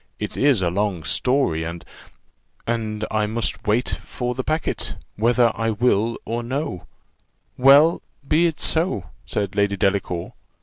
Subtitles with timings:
[0.17, 1.85] It is a long story, and"
[2.65, 6.87] "And I must wait for the packet, whether I will or no
[7.55, 10.33] well, be it so," said Lady Delacour.